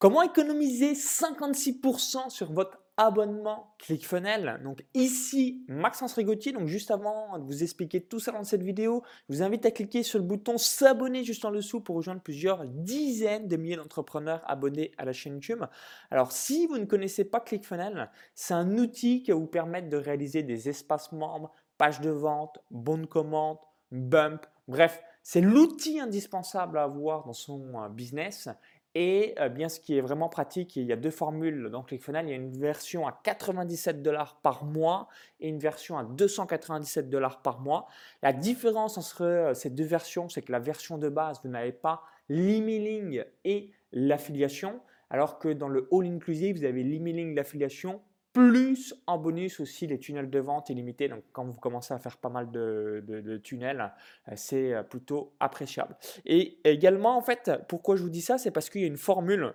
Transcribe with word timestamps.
Comment 0.00 0.22
économiser 0.22 0.94
56% 0.94 2.30
sur 2.30 2.50
votre 2.50 2.78
abonnement 2.96 3.74
ClickFunnels? 3.80 4.58
Donc 4.64 4.82
ici, 4.94 5.62
Maxence 5.68 6.14
Rigotier. 6.14 6.52
Donc 6.52 6.68
juste 6.68 6.90
avant 6.90 7.38
de 7.38 7.44
vous 7.44 7.62
expliquer 7.62 8.00
tout 8.00 8.18
ça 8.18 8.32
dans 8.32 8.42
cette 8.42 8.62
vidéo, 8.62 9.02
je 9.28 9.34
vous 9.34 9.42
invite 9.42 9.66
à 9.66 9.70
cliquer 9.70 10.02
sur 10.02 10.18
le 10.18 10.24
bouton 10.24 10.56
s'abonner 10.56 11.22
juste 11.22 11.44
en 11.44 11.50
dessous 11.50 11.82
pour 11.82 11.96
rejoindre 11.96 12.22
plusieurs 12.22 12.64
dizaines 12.64 13.46
de 13.46 13.56
milliers 13.58 13.76
d'entrepreneurs 13.76 14.40
abonnés 14.46 14.90
à 14.96 15.04
la 15.04 15.12
chaîne 15.12 15.34
YouTube. 15.34 15.66
Alors 16.10 16.32
si 16.32 16.66
vous 16.66 16.78
ne 16.78 16.86
connaissez 16.86 17.24
pas 17.24 17.40
ClickFunnels, 17.40 18.10
c'est 18.34 18.54
un 18.54 18.78
outil 18.78 19.22
qui 19.22 19.32
va 19.32 19.36
vous 19.36 19.48
permettre 19.48 19.90
de 19.90 19.98
réaliser 19.98 20.42
des 20.42 20.70
espaces 20.70 21.12
membres, 21.12 21.52
pages 21.76 22.00
de 22.00 22.08
vente, 22.08 22.58
bons 22.70 22.96
de 22.96 23.04
commande, 23.04 23.58
bump, 23.92 24.46
bref, 24.66 25.02
c'est 25.22 25.42
l'outil 25.42 26.00
indispensable 26.00 26.78
à 26.78 26.84
avoir 26.84 27.26
dans 27.26 27.34
son 27.34 27.74
euh, 27.74 27.88
business 27.88 28.48
et 28.94 29.34
euh, 29.38 29.48
bien, 29.48 29.68
ce 29.68 29.78
qui 29.78 29.96
est 29.96 30.00
vraiment 30.00 30.28
pratique, 30.28 30.74
il 30.74 30.84
y 30.84 30.92
a 30.92 30.96
deux 30.96 31.10
formules 31.10 31.68
dans 31.70 31.82
ClickFunnels. 31.82 32.26
Il 32.26 32.30
y 32.30 32.32
a 32.32 32.36
une 32.36 32.58
version 32.58 33.06
à 33.06 33.12
97 33.22 34.02
dollars 34.02 34.40
par 34.42 34.64
mois 34.64 35.08
et 35.38 35.48
une 35.48 35.60
version 35.60 35.96
à 35.96 36.04
297 36.04 37.08
dollars 37.08 37.40
par 37.40 37.60
mois. 37.60 37.86
La 38.22 38.32
différence 38.32 38.98
entre 38.98 39.24
euh, 39.24 39.54
ces 39.54 39.70
deux 39.70 39.84
versions, 39.84 40.28
c'est 40.28 40.42
que 40.42 40.50
la 40.50 40.58
version 40.58 40.98
de 40.98 41.08
base, 41.08 41.40
vous 41.44 41.50
n'avez 41.50 41.72
pas 41.72 42.02
l'emailing 42.28 43.24
et 43.44 43.70
l'affiliation, 43.92 44.80
alors 45.08 45.38
que 45.38 45.48
dans 45.48 45.68
le 45.68 45.88
All 45.92 46.06
Inclusive, 46.06 46.58
vous 46.58 46.64
avez 46.64 46.82
l'emailing, 46.82 47.34
l'affiliation 47.34 48.00
plus 48.32 48.94
en 49.06 49.18
bonus 49.18 49.60
aussi 49.60 49.86
les 49.86 49.98
tunnels 49.98 50.30
de 50.30 50.38
vente 50.38 50.70
illimités. 50.70 51.08
Donc 51.08 51.22
quand 51.32 51.44
vous 51.44 51.58
commencez 51.58 51.92
à 51.92 51.98
faire 51.98 52.16
pas 52.16 52.28
mal 52.28 52.50
de, 52.50 53.40
tunnels, 53.42 53.92
euh, 54.28 54.32
c'est 54.36 54.72
euh, 54.72 54.82
plutôt 54.82 55.32
appréciable. 55.40 55.96
Et 56.26 56.58
également 56.64 57.16
en 57.16 57.22
fait, 57.22 57.50
pourquoi 57.68 57.96
je 57.96 58.02
vous 58.02 58.10
dis 58.10 58.22
ça, 58.22 58.38
c'est 58.38 58.50
parce 58.50 58.70
qu'il 58.70 58.82
y 58.82 58.84
a 58.84 58.88
une 58.88 58.96
formule 58.96 59.54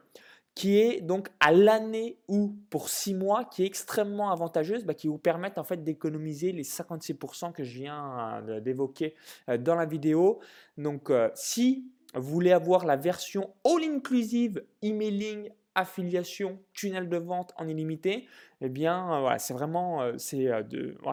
qui 0.55 0.79
est 0.79 1.01
donc 1.01 1.29
à 1.41 1.51
l'année 1.51 2.17
ou 2.29 2.55
pour 2.69 2.87
six 2.87 3.13
mois, 3.13 3.43
qui 3.43 3.63
est 3.63 3.65
extrêmement 3.65 4.31
avantageuse, 4.31 4.85
bah, 4.85 4.93
qui 4.93 5.09
vous 5.09 5.17
permettent 5.17 5.57
en 5.57 5.65
fait 5.65 5.83
d'économiser 5.83 6.53
les 6.53 6.63
56% 6.63 7.51
que 7.51 7.65
je 7.65 7.73
viens 7.73 8.41
euh, 8.47 8.59
d'évoquer 8.61 9.15
dans 9.59 9.75
la 9.75 9.85
vidéo. 9.85 10.39
Donc 10.77 11.11
si 11.33 11.91
vous 12.13 12.29
voulez 12.29 12.53
avoir 12.53 12.85
la 12.85 12.95
version 12.95 13.53
all-inclusive 13.65 14.63
emailing 14.81 15.49
affiliation, 15.75 16.59
tunnel 16.73 17.09
de 17.09 17.17
vente 17.17 17.53
en 17.57 17.67
illimité, 17.67 18.27
eh 18.61 18.69
bien, 18.69 19.13
euh, 19.13 19.19
voilà, 19.19 19.39
c'est 19.39 19.53
vraiment 19.53 20.01
euh, 20.01 20.17
ces, 20.17 20.47
euh, 20.47 20.63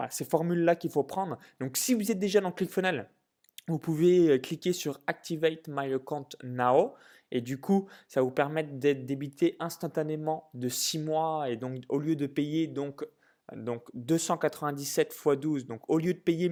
ces 0.09 0.25
formules-là 0.25 0.75
qu'il 0.75 0.89
faut 0.89 1.03
prendre. 1.03 1.37
Donc, 1.59 1.77
si 1.77 1.93
vous 1.93 2.11
êtes 2.11 2.19
déjà 2.19 2.41
dans 2.41 2.51
ClickFunnels, 2.51 3.09
vous 3.67 3.79
pouvez 3.79 4.41
cliquer 4.41 4.73
sur 4.73 4.99
Activate 5.07 5.67
My 5.69 5.93
Account 5.93 6.27
Now 6.43 6.95
et 7.31 7.39
du 7.39 7.59
coup, 7.59 7.87
ça 8.09 8.21
vous 8.21 8.31
permettre 8.31 8.73
d'être 8.73 9.05
débité 9.05 9.55
instantanément 9.59 10.49
de 10.53 10.67
6 10.67 10.99
mois 10.99 11.49
et 11.49 11.55
donc 11.55 11.81
au 11.87 11.97
lieu 11.97 12.17
de 12.17 12.27
payer 12.27 12.67
donc 12.67 13.05
donc 13.55 13.83
297 13.93 15.13
x 15.13 15.37
12, 15.37 15.65
donc 15.65 15.81
au 15.87 15.97
lieu 15.97 16.13
de 16.13 16.19
payer 16.19 16.49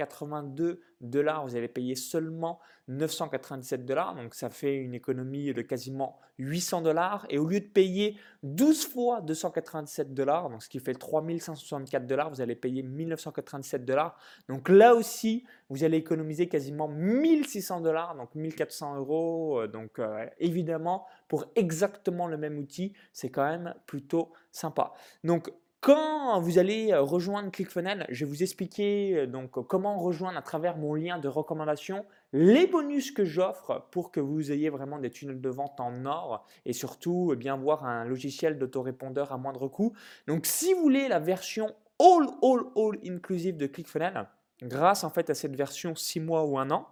1782 0.00 0.80
dollars, 1.00 1.46
vous 1.46 1.56
allez 1.56 1.68
payer 1.68 1.94
seulement 1.94 2.60
997 2.88 3.84
dollars, 3.86 4.14
donc 4.14 4.34
ça 4.34 4.50
fait 4.50 4.76
une 4.76 4.94
économie 4.94 5.52
de 5.54 5.62
quasiment 5.62 6.18
800 6.38 6.82
dollars. 6.82 7.26
Et 7.30 7.38
au 7.38 7.46
lieu 7.46 7.60
de 7.60 7.66
payer 7.66 8.16
12 8.42 8.86
fois 8.86 9.20
297 9.20 10.12
dollars, 10.12 10.50
donc 10.50 10.62
ce 10.62 10.68
qui 10.68 10.80
fait 10.80 10.94
3564 10.94 12.06
dollars, 12.06 12.30
vous 12.30 12.40
allez 12.40 12.56
payer 12.56 12.82
1997 12.82 13.84
dollars. 13.84 14.18
Donc 14.48 14.68
là 14.68 14.94
aussi, 14.94 15.44
vous 15.68 15.84
allez 15.84 15.98
économiser 15.98 16.48
quasiment 16.48 16.88
1600 16.88 17.80
dollars, 17.80 18.16
donc 18.16 18.34
1400 18.34 18.96
euros. 18.96 19.66
Donc 19.68 19.98
euh, 19.98 20.26
évidemment, 20.38 21.06
pour 21.28 21.46
exactement 21.54 22.26
le 22.26 22.36
même 22.36 22.58
outil, 22.58 22.92
c'est 23.12 23.30
quand 23.30 23.44
même 23.44 23.74
plutôt 23.86 24.32
sympa. 24.50 24.92
Donc, 25.22 25.52
quand 25.80 26.40
vous 26.40 26.58
allez 26.58 26.92
euh, 26.92 27.00
rejoindre 27.00 27.50
ClickFunnels, 27.50 28.06
je 28.10 28.24
vais 28.24 28.30
vous 28.30 28.42
expliquer 28.42 29.16
euh, 29.16 29.26
donc 29.26 29.66
comment 29.66 29.98
rejoindre 29.98 30.36
à 30.36 30.42
travers 30.42 30.76
mon 30.76 30.94
lien 30.94 31.18
de 31.18 31.26
recommandation 31.26 32.04
les 32.32 32.66
bonus 32.66 33.10
que 33.10 33.24
j'offre 33.24 33.86
pour 33.90 34.12
que 34.12 34.20
vous 34.20 34.52
ayez 34.52 34.68
vraiment 34.68 34.98
des 34.98 35.10
tunnels 35.10 35.40
de 35.40 35.48
vente 35.48 35.80
en 35.80 36.04
or 36.04 36.46
et 36.66 36.72
surtout 36.72 37.34
bien 37.36 37.56
voir 37.56 37.84
un 37.84 38.04
logiciel 38.04 38.58
d'autorépondeur 38.58 39.32
à 39.32 39.38
moindre 39.38 39.68
coût. 39.68 39.94
Donc 40.26 40.46
si 40.46 40.74
vous 40.74 40.82
voulez 40.82 41.08
la 41.08 41.18
version 41.18 41.74
all 41.98 42.28
all 42.42 42.60
all 42.76 42.98
inclusive 43.04 43.56
de 43.56 43.66
ClickFunnels, 43.66 44.26
grâce 44.62 45.02
en 45.02 45.10
fait 45.10 45.30
à 45.30 45.34
cette 45.34 45.56
version 45.56 45.94
6 45.94 46.20
mois 46.20 46.44
ou 46.44 46.58
1 46.58 46.70
an, 46.70 46.86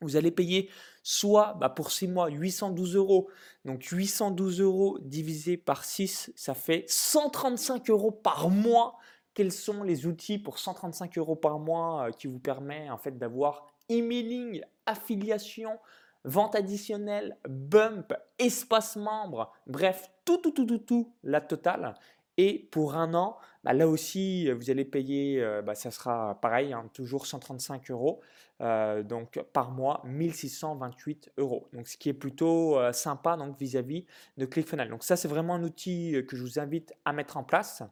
vous 0.00 0.16
allez 0.16 0.30
payer 0.30 0.70
soit 1.02 1.54
bah, 1.54 1.68
pour 1.68 1.90
6 1.90 2.08
mois 2.08 2.28
812 2.28 2.96
euros. 2.96 3.28
Donc 3.64 3.84
812 3.84 4.60
euros 4.60 4.98
divisé 5.00 5.56
par 5.56 5.84
6, 5.84 6.32
ça 6.36 6.54
fait 6.54 6.84
135 6.88 7.88
euros 7.90 8.12
par 8.12 8.50
mois. 8.50 8.98
Quels 9.34 9.52
sont 9.52 9.82
les 9.82 10.06
outils 10.06 10.38
pour 10.38 10.58
135 10.58 11.16
euros 11.18 11.36
par 11.36 11.58
mois 11.58 12.08
euh, 12.08 12.10
qui 12.10 12.26
vous 12.26 12.40
permet 12.40 12.90
en 12.90 12.98
fait 12.98 13.16
d'avoir 13.16 13.66
emailing, 13.88 14.62
affiliation, 14.86 15.78
vente 16.24 16.54
additionnelle, 16.54 17.36
bump, 17.48 18.12
espace 18.38 18.96
membre, 18.96 19.52
bref, 19.66 20.10
tout, 20.24 20.38
tout, 20.38 20.50
tout, 20.50 20.66
tout, 20.66 20.78
tout, 20.78 21.12
la 21.22 21.40
totale. 21.40 21.94
Et 22.38 22.68
pour 22.70 22.94
un 22.94 23.14
an, 23.14 23.36
bah, 23.64 23.72
là 23.72 23.88
aussi, 23.88 24.48
vous 24.52 24.70
allez 24.70 24.84
payer, 24.84 25.42
euh, 25.42 25.60
bah, 25.60 25.74
ça 25.74 25.90
sera 25.90 26.38
pareil, 26.40 26.72
hein, 26.72 26.88
toujours 26.94 27.26
135 27.26 27.90
euros, 27.90 28.20
euh, 28.60 29.02
donc 29.02 29.42
par 29.52 29.72
mois, 29.72 30.02
1628 30.04 31.32
euros. 31.36 31.66
Donc 31.72 31.88
ce 31.88 31.96
qui 31.96 32.08
est 32.08 32.14
plutôt 32.14 32.78
euh, 32.78 32.92
sympa 32.92 33.36
donc 33.36 33.58
vis-à-vis 33.58 34.06
de 34.36 34.46
ClickFunnels. 34.46 34.88
Donc 34.88 35.02
ça, 35.02 35.16
c'est 35.16 35.26
vraiment 35.26 35.56
un 35.56 35.64
outil 35.64 36.14
que 36.28 36.36
je 36.36 36.42
vous 36.42 36.60
invite 36.60 36.94
à 37.04 37.12
mettre 37.12 37.36
en 37.36 37.42
place. 37.42 37.82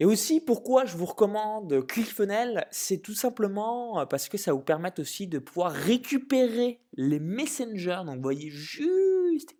Et 0.00 0.04
aussi, 0.04 0.40
pourquoi 0.40 0.84
je 0.84 0.98
vous 0.98 1.06
recommande 1.06 1.86
ClickFunnels, 1.86 2.66
c'est 2.70 2.98
tout 2.98 3.14
simplement 3.14 4.04
parce 4.06 4.28
que 4.28 4.36
ça 4.36 4.52
vous 4.52 4.60
permet 4.60 4.92
aussi 5.00 5.28
de 5.28 5.38
pouvoir 5.38 5.72
récupérer 5.72 6.80
les 6.96 7.20
messengers. 7.20 8.02
Donc 8.04 8.16
vous 8.16 8.22
voyez 8.22 8.50
juste 8.50 9.03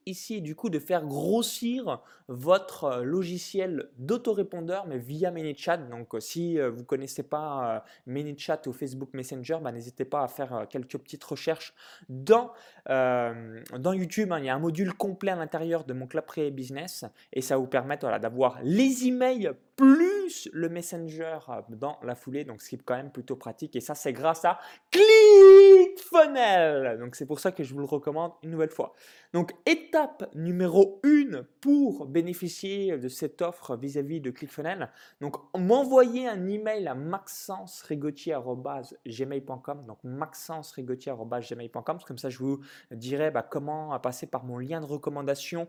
ici 0.06 0.40
du 0.40 0.54
coup 0.54 0.70
de 0.70 0.78
faire 0.78 1.04
grossir 1.04 2.00
votre 2.28 2.84
euh, 2.84 3.02
logiciel 3.02 3.88
d'autorépondeur 3.98 4.86
mais 4.86 4.98
via 4.98 5.30
ManyChat. 5.30 5.78
Donc 5.78 6.14
euh, 6.14 6.20
si 6.20 6.58
euh, 6.58 6.70
vous 6.70 6.80
ne 6.80 6.86
connaissez 6.86 7.22
pas 7.22 7.84
ManyChat 8.06 8.62
ou 8.66 8.72
Facebook 8.72 9.10
Messenger, 9.12 9.58
bah, 9.62 9.72
n'hésitez 9.72 10.04
pas 10.04 10.22
à 10.22 10.28
faire 10.28 10.66
quelques 10.70 10.98
petites 10.98 11.24
recherches 11.24 11.74
dans, 12.08 12.52
dans 12.86 13.92
YouTube. 13.92 14.32
Hein. 14.32 14.38
il 14.38 14.46
y 14.46 14.48
a 14.48 14.54
un 14.54 14.58
module 14.58 14.94
complet 14.94 15.32
à 15.32 15.36
l'intérieur 15.36 15.84
de 15.84 15.92
mon 15.92 16.06
Club 16.06 16.24
Pré 16.24 16.50
Business 16.50 17.04
et 17.32 17.40
ça 17.40 17.56
vous 17.56 17.66
permet 17.66 17.98
voilà, 18.00 18.18
d'avoir 18.18 18.58
les 18.62 19.06
emails 19.06 19.52
plus 19.76 20.48
le 20.52 20.68
Messenger 20.68 21.38
dans 21.68 21.98
la 22.02 22.14
foulée. 22.14 22.44
Donc 22.44 22.62
ce 22.62 22.68
qui 22.68 22.76
est 22.76 22.82
quand 22.84 22.96
même 22.96 23.10
plutôt 23.10 23.34
pratique 23.36 23.76
et 23.76 23.80
ça 23.80 23.94
c'est 23.94 24.12
grâce 24.12 24.44
à 24.44 24.58
ClickFunnels. 24.90 26.98
Donc 26.98 27.16
c'est 27.16 27.26
pour 27.26 27.40
ça 27.40 27.52
que 27.52 27.64
je 27.64 27.74
vous 27.74 27.80
le 27.80 27.86
recommande 27.86 28.32
une 28.42 28.50
nouvelle 28.50 28.70
fois. 28.70 28.94
Donc 29.32 29.52
étape 29.66 30.30
numéro 30.34 31.00
1 31.04 31.44
pour 31.60 32.06
bénéficier 32.06 32.96
de 32.98 33.08
cette 33.08 33.42
offre 33.42 33.76
vis-à-vis 33.76 34.20
de 34.20 34.30
ClickFunnels. 34.30 34.90
Donc 35.20 35.36
m'envoyer 35.58 36.28
un 36.28 36.48
email 36.48 36.86
à 36.86 36.94
maxence-rigotier.gmail.com 36.94 39.84
donc 39.86 39.98
maxence-rigotier.gmail.com 40.04 41.98
comme 42.06 42.18
ça 42.18 42.30
je 42.30 42.38
vous 42.38 42.60
dirai 42.90 43.30
bah, 43.30 43.42
comment 43.42 43.98
passer 44.00 44.26
par 44.26 44.44
mon 44.44 44.58
lien 44.58 44.80
de 44.80 44.86
recommandation 44.86 45.68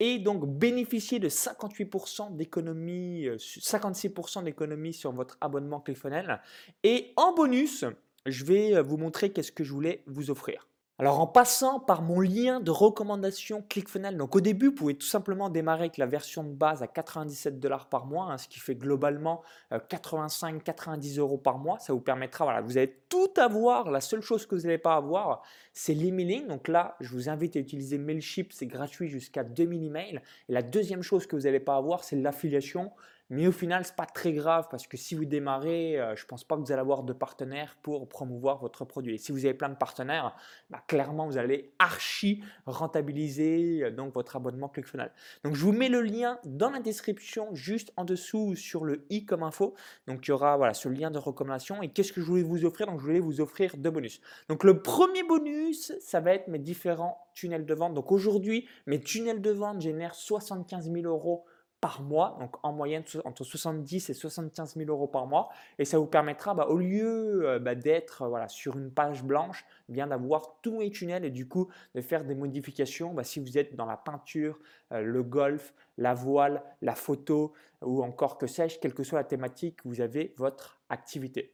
et 0.00 0.18
donc 0.18 0.46
bénéficier 0.46 1.18
de 1.18 1.28
58% 1.28 2.36
d'économie, 2.36 3.28
56% 3.28 4.38
euh, 4.38 4.42
d'économie 4.42 4.92
sur 4.92 5.12
votre 5.12 5.38
abonnement 5.40 5.80
ClickFunnels. 5.80 6.40
Et 6.82 7.12
en 7.16 7.32
bonus, 7.32 7.84
je 8.26 8.44
vais 8.44 8.82
vous 8.82 8.96
montrer 8.96 9.30
qu'est-ce 9.30 9.52
que 9.52 9.62
je 9.62 9.72
voulais 9.72 10.02
vous 10.06 10.30
offrir. 10.30 10.66
Alors 11.00 11.18
en 11.18 11.26
passant 11.26 11.80
par 11.80 12.02
mon 12.02 12.20
lien 12.20 12.60
de 12.60 12.70
recommandation 12.70 13.64
ClickFunnels, 13.68 14.16
donc 14.16 14.36
au 14.36 14.40
début 14.40 14.66
vous 14.66 14.74
pouvez 14.74 14.94
tout 14.94 15.06
simplement 15.06 15.50
démarrer 15.50 15.80
avec 15.80 15.96
la 15.96 16.06
version 16.06 16.44
de 16.44 16.52
base 16.52 16.84
à 16.84 16.86
97 16.86 17.58
dollars 17.58 17.88
par 17.88 18.06
mois, 18.06 18.30
hein, 18.30 18.38
ce 18.38 18.46
qui 18.46 18.60
fait 18.60 18.76
globalement 18.76 19.42
85-90 19.72 21.18
euh, 21.18 21.22
euros 21.22 21.36
par 21.36 21.58
mois. 21.58 21.80
Ça 21.80 21.92
vous 21.92 22.00
permettra, 22.00 22.44
voilà, 22.44 22.60
vous 22.60 22.78
allez 22.78 22.96
tout 23.08 23.32
avoir. 23.38 23.90
La 23.90 24.00
seule 24.00 24.20
chose 24.20 24.46
que 24.46 24.54
vous 24.54 24.62
n'allez 24.62 24.78
pas 24.78 24.94
avoir, 24.94 25.42
c'est 25.72 25.94
l'emailing. 25.94 26.46
Donc 26.46 26.68
là, 26.68 26.94
je 27.00 27.08
vous 27.08 27.28
invite 27.28 27.56
à 27.56 27.58
utiliser 27.58 27.98
Mailchimp, 27.98 28.52
c'est 28.52 28.66
gratuit 28.66 29.08
jusqu'à 29.08 29.42
2000 29.42 29.86
emails. 29.86 30.20
Et 30.48 30.52
la 30.52 30.62
deuxième 30.62 31.02
chose 31.02 31.26
que 31.26 31.34
vous 31.34 31.42
n'allez 31.42 31.58
pas 31.58 31.74
avoir, 31.74 32.04
c'est 32.04 32.14
l'affiliation. 32.14 32.92
Mais 33.34 33.48
au 33.48 33.52
final, 33.52 33.84
ce 33.84 33.90
n'est 33.90 33.96
pas 33.96 34.06
très 34.06 34.32
grave 34.32 34.68
parce 34.70 34.86
que 34.86 34.96
si 34.96 35.16
vous 35.16 35.24
démarrez, 35.24 35.98
euh, 35.98 36.14
je 36.14 36.22
ne 36.22 36.28
pense 36.28 36.44
pas 36.44 36.54
que 36.54 36.60
vous 36.60 36.70
allez 36.70 36.80
avoir 36.80 37.02
de 37.02 37.12
partenaires 37.12 37.76
pour 37.82 38.08
promouvoir 38.08 38.58
votre 38.58 38.84
produit. 38.84 39.16
Et 39.16 39.18
si 39.18 39.32
vous 39.32 39.44
avez 39.44 39.54
plein 39.54 39.70
de 39.70 39.74
partenaires, 39.74 40.36
bah, 40.70 40.80
clairement, 40.86 41.26
vous 41.26 41.36
allez 41.36 41.74
archi 41.80 42.44
rentabiliser 42.66 43.82
euh, 43.82 43.90
donc 43.90 44.14
votre 44.14 44.36
abonnement 44.36 44.68
ClickFunnels. 44.68 45.10
Donc, 45.42 45.56
je 45.56 45.64
vous 45.64 45.72
mets 45.72 45.88
le 45.88 46.00
lien 46.00 46.38
dans 46.44 46.70
la 46.70 46.78
description, 46.78 47.52
juste 47.54 47.92
en 47.96 48.04
dessous 48.04 48.54
sur 48.54 48.84
le 48.84 49.04
i 49.10 49.24
comme 49.24 49.42
info. 49.42 49.74
Donc, 50.06 50.28
il 50.28 50.30
y 50.30 50.32
aura 50.32 50.56
voilà, 50.56 50.72
ce 50.72 50.88
lien 50.88 51.10
de 51.10 51.18
recommandation. 51.18 51.82
Et 51.82 51.88
qu'est-ce 51.88 52.12
que 52.12 52.20
je 52.20 52.26
voulais 52.26 52.44
vous 52.44 52.64
offrir? 52.64 52.86
Donc, 52.86 53.00
je 53.00 53.04
voulais 53.04 53.18
vous 53.18 53.40
offrir 53.40 53.76
deux 53.76 53.90
bonus. 53.90 54.20
Donc, 54.48 54.62
le 54.62 54.80
premier 54.80 55.24
bonus, 55.24 55.92
ça 56.00 56.20
va 56.20 56.34
être 56.34 56.46
mes 56.46 56.60
différents 56.60 57.18
tunnels 57.34 57.66
de 57.66 57.74
vente. 57.74 57.94
Donc, 57.94 58.12
aujourd'hui, 58.12 58.68
mes 58.86 59.00
tunnels 59.00 59.42
de 59.42 59.50
vente 59.50 59.80
génèrent 59.80 60.14
75 60.14 60.88
000 60.92 61.04
euros 61.06 61.44
par 61.84 62.00
mois, 62.00 62.34
donc 62.40 62.56
en 62.62 62.72
moyenne 62.72 63.04
entre 63.26 63.44
70 63.44 64.08
et 64.08 64.14
75 64.14 64.74
000 64.74 64.88
euros 64.88 65.06
par 65.06 65.26
mois. 65.26 65.50
Et 65.78 65.84
ça 65.84 65.98
vous 65.98 66.06
permettra, 66.06 66.54
bah, 66.54 66.68
au 66.70 66.78
lieu 66.78 67.46
euh, 67.46 67.58
bah, 67.58 67.74
d'être 67.74 68.22
euh, 68.22 68.28
voilà, 68.28 68.48
sur 68.48 68.74
une 68.78 68.90
page 68.90 69.22
blanche, 69.22 69.66
bien 69.90 70.06
d'avoir 70.06 70.56
tous 70.62 70.80
les 70.80 70.90
tunnels 70.90 71.26
et 71.26 71.30
du 71.30 71.46
coup 71.46 71.68
de 71.94 72.00
faire 72.00 72.24
des 72.24 72.34
modifications. 72.34 73.12
Bah, 73.12 73.22
si 73.22 73.38
vous 73.38 73.58
êtes 73.58 73.76
dans 73.76 73.84
la 73.84 73.98
peinture, 73.98 74.58
euh, 74.92 75.02
le 75.02 75.22
golf, 75.22 75.74
la 75.98 76.14
voile, 76.14 76.62
la 76.80 76.94
photo 76.94 77.52
ou 77.82 78.02
encore 78.02 78.38
que 78.38 78.46
sais-je, 78.46 78.78
quelle 78.78 78.94
que 78.94 79.02
soit 79.02 79.18
la 79.18 79.24
thématique, 79.24 79.80
vous 79.84 80.00
avez 80.00 80.32
votre 80.38 80.80
activité. 80.88 81.53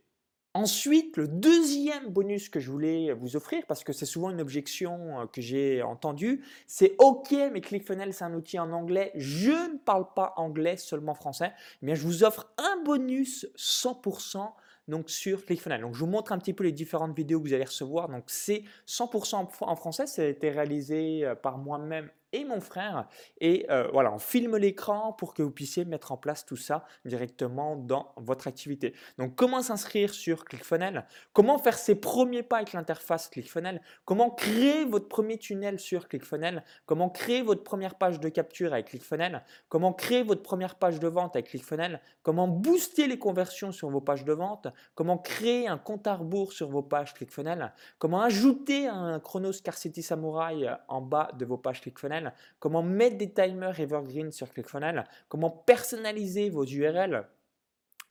Ensuite, 0.52 1.16
le 1.16 1.28
deuxième 1.28 2.08
bonus 2.08 2.48
que 2.48 2.58
je 2.58 2.72
voulais 2.72 3.12
vous 3.12 3.36
offrir, 3.36 3.64
parce 3.68 3.84
que 3.84 3.92
c'est 3.92 4.06
souvent 4.06 4.30
une 4.30 4.40
objection 4.40 5.20
euh, 5.20 5.26
que 5.26 5.40
j'ai 5.40 5.80
entendue, 5.80 6.44
c'est 6.66 6.96
OK, 6.98 7.30
mais 7.52 7.60
ClickFunnels, 7.60 8.12
c'est 8.12 8.24
un 8.24 8.34
outil 8.34 8.58
en 8.58 8.72
anglais. 8.72 9.12
Je 9.14 9.52
ne 9.52 9.78
parle 9.78 10.12
pas 10.12 10.34
anglais, 10.36 10.76
seulement 10.76 11.14
français. 11.14 11.52
Eh 11.82 11.86
bien, 11.86 11.94
je 11.94 12.02
vous 12.02 12.24
offre 12.24 12.52
un 12.58 12.82
bonus 12.82 13.46
100% 13.56 14.50
donc 14.88 15.08
sur 15.08 15.46
ClickFunnels. 15.46 15.82
Donc, 15.82 15.94
je 15.94 16.00
vous 16.00 16.10
montre 16.10 16.32
un 16.32 16.38
petit 16.38 16.52
peu 16.52 16.64
les 16.64 16.72
différentes 16.72 17.16
vidéos 17.16 17.40
que 17.40 17.46
vous 17.46 17.54
allez 17.54 17.64
recevoir. 17.64 18.08
Donc, 18.08 18.24
c'est 18.26 18.64
100% 18.88 19.48
en 19.60 19.76
français. 19.76 20.08
Ça 20.08 20.22
a 20.22 20.24
été 20.24 20.50
réalisé 20.50 21.24
euh, 21.24 21.36
par 21.36 21.58
moi-même 21.58 22.10
et 22.32 22.44
mon 22.44 22.60
frère. 22.60 23.08
Et 23.40 23.66
euh, 23.70 23.88
voilà, 23.92 24.12
on 24.12 24.18
filme 24.18 24.56
l'écran 24.56 25.12
pour 25.12 25.34
que 25.34 25.42
vous 25.42 25.50
puissiez 25.50 25.84
mettre 25.84 26.12
en 26.12 26.16
place 26.16 26.44
tout 26.44 26.56
ça 26.56 26.84
directement 27.04 27.76
dans 27.76 28.12
votre 28.16 28.46
activité. 28.46 28.94
Donc, 29.18 29.34
comment 29.34 29.62
s'inscrire 29.62 30.14
sur 30.14 30.44
ClickFunnels? 30.44 31.04
Comment 31.32 31.58
faire 31.58 31.78
ses 31.78 31.94
premiers 31.94 32.42
pas 32.42 32.56
avec 32.56 32.72
l'interface 32.72 33.28
ClickFunnels? 33.28 33.80
Comment 34.04 34.30
créer 34.30 34.84
votre 34.84 35.08
premier 35.08 35.38
tunnel 35.38 35.78
sur 35.78 36.08
ClickFunnels? 36.08 36.64
Comment 36.86 37.10
créer 37.10 37.42
votre 37.42 37.62
première 37.62 37.96
page 37.96 38.20
de 38.20 38.28
capture 38.28 38.72
avec 38.72 38.86
ClickFunnels? 38.86 39.42
Comment 39.68 39.92
créer 39.92 40.22
votre 40.22 40.42
première 40.42 40.76
page 40.76 41.00
de 41.00 41.08
vente 41.08 41.36
avec 41.36 41.48
ClickFunnels? 41.48 42.00
Comment 42.22 42.48
booster 42.48 43.06
les 43.06 43.18
conversions 43.18 43.72
sur 43.72 43.90
vos 43.90 44.00
pages 44.00 44.24
de 44.24 44.32
vente? 44.32 44.68
Comment 44.94 45.18
créer 45.18 45.68
un 45.68 45.78
compte 45.78 46.06
à 46.06 46.14
rebours 46.14 46.52
sur 46.52 46.68
vos 46.68 46.82
pages 46.82 47.14
ClickFunnels? 47.14 47.72
Comment 47.98 48.22
ajouter 48.22 48.86
un 48.86 49.18
chrono 49.20 49.52
scarcity 49.52 50.02
samurai 50.02 50.68
en 50.88 51.00
bas 51.00 51.30
de 51.38 51.44
vos 51.44 51.58
pages 51.58 51.80
ClickFunnels? 51.80 52.19
Comment 52.58 52.82
mettre 52.82 53.18
des 53.18 53.32
timers 53.32 53.78
evergreen 53.78 54.32
sur 54.32 54.52
ClickFunnels, 54.52 55.04
comment 55.28 55.50
personnaliser 55.50 56.50
vos 56.50 56.64
URL, 56.64 57.26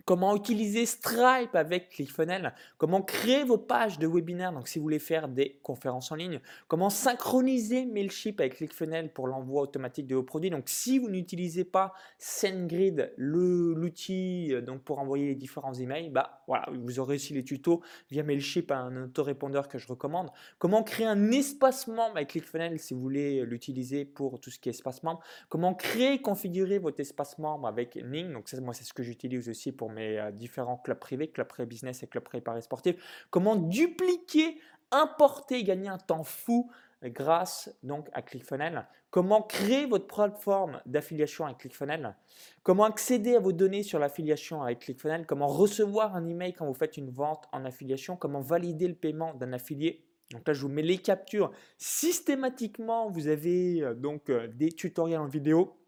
comment 0.09 0.35
utiliser 0.35 0.87
Stripe 0.87 1.53
avec 1.53 1.89
ClickFunnels, 1.89 2.55
comment 2.79 3.03
créer 3.03 3.43
vos 3.43 3.59
pages 3.59 3.99
de 3.99 4.07
webinaire, 4.07 4.51
donc 4.51 4.67
si 4.67 4.79
vous 4.79 4.83
voulez 4.83 4.97
faire 4.97 5.27
des 5.27 5.59
conférences 5.61 6.11
en 6.11 6.15
ligne, 6.15 6.39
comment 6.67 6.89
synchroniser 6.89 7.85
Mailchimp 7.85 8.39
avec 8.39 8.55
ClickFunnels 8.55 9.13
pour 9.13 9.27
l'envoi 9.27 9.61
automatique 9.61 10.07
de 10.07 10.15
vos 10.15 10.23
produits. 10.23 10.49
Donc 10.49 10.63
si 10.65 10.97
vous 10.97 11.11
n'utilisez 11.11 11.63
pas 11.63 11.93
SendGrid, 12.17 13.13
l'outil 13.17 14.51
euh, 14.51 14.61
donc 14.61 14.81
pour 14.81 14.97
envoyer 14.97 15.27
les 15.27 15.35
différents 15.35 15.75
emails, 15.75 16.09
bah 16.09 16.41
voilà, 16.47 16.65
vous 16.73 16.99
aurez 16.99 17.17
aussi 17.17 17.35
les 17.35 17.43
tutos 17.43 17.83
via 18.09 18.23
Mailchimp, 18.23 18.71
un 18.71 19.03
autorépondeur 19.03 19.67
que 19.67 19.77
je 19.77 19.87
recommande. 19.87 20.31
Comment 20.57 20.81
créer 20.81 21.05
un 21.05 21.29
espace 21.29 21.87
membre 21.87 22.15
avec 22.15 22.29
ClickFunnels 22.29 22.79
si 22.79 22.95
vous 22.95 23.01
voulez 23.01 23.45
l'utiliser 23.45 24.05
pour 24.05 24.39
tout 24.39 24.49
ce 24.49 24.57
qui 24.57 24.69
est 24.69 24.71
espace 24.71 25.03
membre. 25.03 25.21
Comment 25.49 25.75
créer, 25.75 26.19
configurer 26.19 26.79
votre 26.79 26.99
espace 26.99 27.37
membre 27.37 27.67
avec 27.67 27.95
Ning. 27.95 28.33
Donc 28.33 28.51
moi 28.53 28.73
c'est 28.73 28.85
ce 28.85 28.93
que 28.95 29.03
j'utilise 29.03 29.47
aussi 29.49 29.71
pour 29.71 29.91
euh, 29.99 30.31
différents 30.31 30.77
clubs 30.77 30.99
privés, 30.99 31.29
club 31.29 31.47
pré 31.47 31.65
business 31.65 32.03
et 32.03 32.07
club 32.07 32.23
pré 32.23 32.41
paris 32.41 32.61
sportif. 32.61 32.95
Comment 33.29 33.55
dupliquer, 33.55 34.59
importer, 34.91 35.63
gagner 35.63 35.89
un 35.89 35.97
temps 35.97 36.23
fou 36.23 36.71
grâce 37.03 37.73
donc 37.83 38.09
à 38.13 38.21
ClickFunnels? 38.21 38.87
Comment 39.09 39.41
créer 39.41 39.87
votre 39.87 40.05
plateforme 40.05 40.81
d'affiliation 40.85 41.45
avec 41.45 41.57
ClickFunnels? 41.57 42.15
Comment 42.61 42.83
accéder 42.83 43.35
à 43.35 43.39
vos 43.39 43.51
données 43.51 43.81
sur 43.81 43.97
l'affiliation 43.97 44.61
avec 44.61 44.79
ClickFunnels? 44.79 45.25
Comment 45.25 45.47
recevoir 45.47 46.15
un 46.15 46.27
email 46.27 46.53
quand 46.53 46.67
vous 46.67 46.75
faites 46.75 46.97
une 46.97 47.09
vente 47.09 47.45
en 47.51 47.65
affiliation? 47.65 48.17
Comment 48.17 48.41
valider 48.41 48.87
le 48.87 48.93
paiement 48.93 49.33
d'un 49.33 49.53
affilié? 49.53 50.05
Donc 50.31 50.47
là, 50.47 50.53
je 50.53 50.61
vous 50.61 50.69
mets 50.69 50.83
les 50.83 50.99
captures 50.99 51.51
systématiquement. 51.79 53.09
Vous 53.09 53.27
avez 53.27 53.81
euh, 53.81 53.95
donc 53.95 54.29
euh, 54.29 54.47
des 54.47 54.71
tutoriels 54.71 55.19
en 55.19 55.25
vidéo 55.25 55.78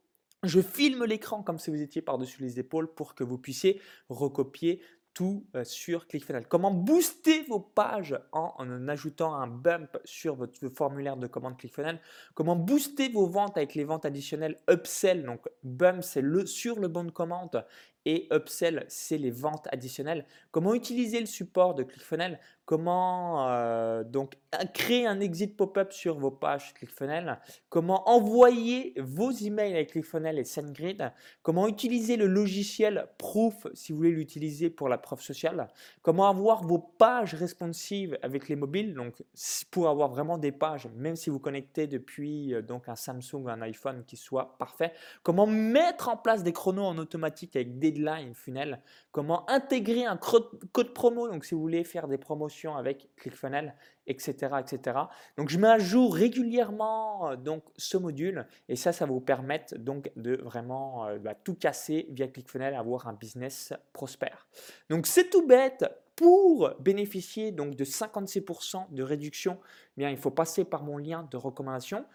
je 0.44 0.60
filme 0.60 1.06
l'écran 1.06 1.44
comme 1.44 1.60
si 1.60 1.70
vous 1.70 1.82
étiez 1.82 2.02
par-dessus 2.02 2.42
les 2.42 2.60
épaules 2.60 2.94
pour 2.94 3.16
que 3.16 3.24
vous 3.24 3.38
puissiez 3.38 3.82
recopier 4.10 4.82
tout 5.14 5.46
euh, 5.56 5.64
sur 5.64 6.08
ClickFunnels. 6.08 6.48
Comment 6.48 6.72
booster 6.72 7.42
vos 7.44 7.60
pages 7.60 8.18
en, 8.32 8.54
en, 8.58 8.88
ajoutant 8.88 9.36
un 9.36 9.48
bump 9.48 9.98
sur 10.06 10.36
votre 10.36 10.70
formulaire 10.70 11.18
de 11.18 11.28
commande 11.28 11.58
ClickFunnels? 11.58 12.00
Comment 12.34 12.56
booster 12.56 13.10
vos 13.10 13.28
ventes 13.28 13.58
avec 13.58 13.76
les 13.76 13.84
ventes 13.84 14.06
additionnelles 14.06 14.58
upsell? 14.70 15.26
Donc 15.26 15.50
bump 15.64 16.04
c'est 16.04 16.22
le 16.22 16.46
sur 16.46 16.80
le 16.80 16.88
bon 16.88 17.04
de 17.04 17.12
commande 17.12 17.66
et 18.06 18.27
upsell 18.31 18.86
c'est 18.88 19.18
les 19.18 19.31
ventes 19.31 19.68
additionnelles. 19.71 20.25
Comment 20.51 20.74
utiliser 20.74 21.19
le 21.19 21.25
support 21.25 21.75
de 21.75 21.83
ClickFunnels? 21.83 22.39
Comment 22.65 23.50
euh, 23.50 24.03
donc 24.03 24.38
créer 24.74 25.06
un 25.06 25.19
exit 25.19 25.57
pop-up 25.57 25.92
sur 25.92 26.18
vos 26.18 26.31
pages 26.31 26.74
ClickFunnels, 26.74 27.39
comment 27.69 28.09
envoyer 28.09 28.94
vos 28.98 29.31
emails 29.31 29.74
avec 29.74 29.92
ClickFunnels 29.92 30.39
et 30.39 30.44
SendGrid, 30.44 31.12
comment 31.42 31.68
utiliser 31.68 32.15
le 32.15 32.27
logiciel 32.27 33.07
Proof 33.18 33.68
si 33.74 33.92
vous 33.92 33.98
voulez 33.98 34.12
l'utiliser 34.12 34.69
pour 34.69 34.89
la 34.89 34.98
preuve 34.98 35.21
sociale, 35.21 35.68
comment 36.01 36.30
avoir 36.30 36.63
vos 36.63 36.80
pages 36.80 37.33
responsives 37.33 38.18
avec 38.21 38.48
les 38.48 38.56
mobiles, 38.56 38.94
donc 38.94 39.21
pour 39.69 39.89
avoir 39.89 40.09
vraiment 40.09 40.38
des 40.38 40.51
pages, 40.51 40.88
même 40.95 41.15
si 41.15 41.30
vous 41.30 41.39
connectez 41.39 41.88
depuis 41.88 42.53
euh, 42.53 42.62
donc 42.62 42.88
un 42.88 42.95
Samsung 42.95 43.44
ou 43.44 43.50
un 43.50 43.62
iPhone 43.62 44.03
qui 44.06 44.18
soit 44.18 44.57
parfait, 44.57 44.94
comment 45.24 45.48
mettre 45.48 46.09
en 46.09 46.18
place 46.18 46.44
des 46.44 46.53
chronos 46.53 46.86
en 46.86 46.98
automatique 46.98 47.56
avec 47.56 47.80
Deadline 47.92 48.34
Funnel, 48.34 48.82
comment 49.12 49.50
intégrer 49.50 50.06
un 50.06 50.18
code 50.18 50.94
promo, 50.94 51.28
donc 51.30 51.46
si 51.46 51.54
vous 51.56 51.62
voulez 51.62 51.84
faire 51.84 52.08
des 52.08 52.18
promotions 52.18 52.76
avec 52.76 53.10
ClickFunnels, 53.18 53.76
etc., 54.08 54.50
etc. 54.60 54.98
Donc, 55.38 55.50
je 55.50 55.58
mets 55.58 55.68
à 55.68 55.80
jour 55.80 56.14
régulièrement 56.16 57.30
euh, 57.30 57.36
donc, 57.36 57.64
ce 57.78 57.98
module 57.98 58.48
et 58.70 58.76
ça, 58.76 58.94
ça 58.94 59.06
vous 59.06 59.22
permettre 59.22 59.78
donc 59.78 60.12
de 60.16 60.36
vraiment 60.38 61.08
euh, 61.08 61.20
bah, 61.20 61.36
tout 61.36 61.56
casser 61.56 62.08
via 62.10 62.28
ClickFunnels, 62.28 62.76
avoir 62.76 63.08
un 63.08 63.14
business 63.14 63.74
prospère. 63.94 64.48
Donc, 64.90 65.08
c'est 65.08 65.30
tout 65.30 65.46
bête. 65.46 65.86
Pour 66.18 66.70
bénéficier 66.80 67.52
donc 67.52 67.76
de 67.76 67.84
56% 67.84 68.94
de 68.94 69.02
réduction, 69.02 69.58
eh 69.98 70.02
bien, 70.02 70.10
il 70.12 70.18
faut 70.18 70.30
passer 70.30 70.66
par 70.66 70.84
mon 70.84 70.98
lien 70.98 71.28
de 71.32 71.38
recommandation. 71.38 72.06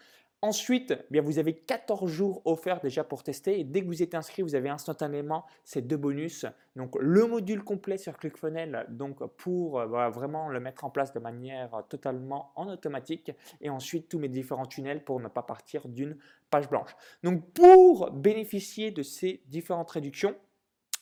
Ensuite, 0.43 0.93
eh 0.95 1.05
bien 1.09 1.23
vous 1.23 1.39
avez 1.39 1.55
14 1.55 2.11
jours 2.11 2.43
offerts 2.45 2.79
déjà 2.79 3.03
pour 3.03 3.23
tester 3.23 3.63
dès 3.63 3.81
que 3.81 3.87
vous 3.87 4.03
êtes 4.03 4.13
inscrit, 4.13 4.43
vous 4.43 4.53
avez 4.53 4.69
instantanément 4.69 5.45
ces 5.63 5.81
deux 5.81 5.97
bonus. 5.97 6.45
Donc 6.75 6.95
le 6.99 7.25
module 7.25 7.63
complet 7.63 7.97
sur 7.97 8.15
ClickFunnels 8.19 8.85
donc 8.89 9.25
pour 9.37 9.79
euh, 9.79 10.09
vraiment 10.09 10.47
le 10.49 10.59
mettre 10.59 10.85
en 10.85 10.91
place 10.91 11.11
de 11.11 11.19
manière 11.19 11.83
totalement 11.89 12.51
en 12.55 12.67
automatique 12.67 13.31
et 13.61 13.71
ensuite 13.71 14.09
tous 14.09 14.19
mes 14.19 14.29
différents 14.29 14.67
tunnels 14.67 15.03
pour 15.03 15.19
ne 15.19 15.27
pas 15.27 15.41
partir 15.41 15.87
d'une 15.87 16.15
page 16.51 16.69
blanche. 16.69 16.95
Donc 17.23 17.51
pour 17.53 18.11
bénéficier 18.11 18.91
de 18.91 19.01
ces 19.01 19.41
différentes 19.47 19.89
réductions, 19.89 20.35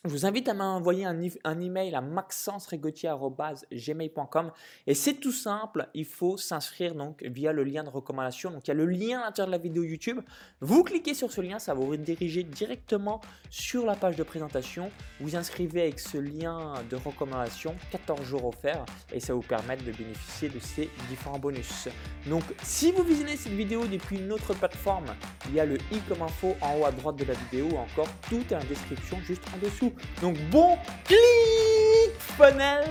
je 0.06 0.12
vous 0.12 0.26
invite 0.28 0.48
à 0.50 0.54
m'envoyer 0.54 1.06
un, 1.06 1.20
email 1.60 1.96
à 1.96 2.02
maxence.regautier.gmail.com 2.02 4.52
et 4.86 4.94
c'est 4.94 5.16
tout 5.16 5.32
simple, 5.32 5.88
il 5.96 6.06
faut 6.06 6.38
s'inscrire 6.38 6.94
donc 6.94 7.24
via 7.24 7.52
le 7.52 7.64
lien 7.64 7.84
de 7.84 7.90
recommandation. 7.90 8.52
Donc 8.52 8.68
il 8.68 8.70
y 8.70 8.72
a 8.72 8.76
le 8.76 8.86
lien 8.86 9.22
à 9.22 9.26
l'intérieur 9.26 9.48
de 9.48 9.54
la 9.54 9.58
vidéo 9.58 9.82
YouTube. 9.84 10.22
Vous 10.62 10.84
cliquez 10.84 11.16
sur 11.16 11.32
ce 11.32 11.42
lien, 11.42 11.58
ça 11.58 11.74
vous 11.74 11.88
rediriger 11.88 12.44
directement 12.44 13.20
sur 13.50 13.88
la 13.88 13.96
page 13.96 14.16
de 14.16 14.22
présentation. 14.22 14.92
Vous 15.20 15.36
inscrivez 15.36 15.82
avec 15.82 16.00
ce 16.00 16.20
lien 16.20 16.76
de 16.88 16.96
recommandation, 16.96 17.74
14 17.92 18.24
jours 18.24 18.46
offerts 18.46 18.86
et 19.12 19.20
ça 19.20 19.34
vous 19.34 19.42
permet 19.42 19.78
de 19.78 19.92
bénéficier 19.92 20.50
de 20.50 20.60
ces 20.60 20.92
différents 21.10 21.40
bonus. 21.40 21.90
Donc 22.28 22.44
si 22.62 22.92
vous 22.92 23.02
visionnez 23.04 23.38
cette 23.38 23.54
vidéo 23.54 23.88
depuis 23.88 24.20
une 24.20 24.32
autre 24.32 24.54
plateforme, 24.54 25.16
il 25.50 25.56
y 25.56 25.60
a 25.60 25.66
le 25.66 25.80
i 25.92 26.00
comme 26.08 26.22
info 26.22 26.56
en 26.62 26.78
haut 26.78 26.86
à 26.86 26.92
droite 26.92 27.16
de 27.16 27.26
la 27.26 27.34
vidéo 27.34 27.76
encore 27.76 28.10
tout 28.30 28.44
est 28.52 28.56
en 28.56 28.64
description 28.66 29.20
juste 29.22 29.42
en 29.54 29.58
dessous. 29.66 29.95
Donc 30.22 30.38
bon 30.50 30.78
clic 31.06 32.20
funnel, 32.20 32.86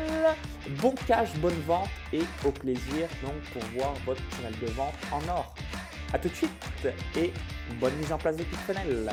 bon 0.81 0.95
cash, 1.07 1.35
bonne 1.37 1.61
vente 1.67 1.89
et 2.13 2.23
au 2.45 2.51
plaisir 2.51 3.09
donc 3.23 3.35
pour 3.53 3.63
voir 3.77 3.95
votre 4.07 4.23
tunnel 4.31 4.55
de 4.61 4.67
vente 4.67 4.95
en 5.13 5.21
or. 5.29 5.55
A 6.13 6.19
tout 6.19 6.29
de 6.29 6.35
suite 6.35 6.51
et 7.17 7.33
bonne 7.81 7.95
mise 7.97 8.13
en 8.13 8.19
place 8.19 8.37
de 8.37 8.45
funnel. 8.67 9.11